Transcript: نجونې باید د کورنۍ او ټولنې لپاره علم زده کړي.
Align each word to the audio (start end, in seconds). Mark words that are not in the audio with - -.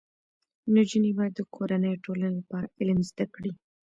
نجونې 0.75 1.11
باید 1.17 1.33
د 1.35 1.41
کورنۍ 1.55 1.87
او 1.93 2.01
ټولنې 2.05 2.33
لپاره 2.39 2.71
علم 2.79 2.99
زده 3.09 3.25
کړي. 3.35 3.51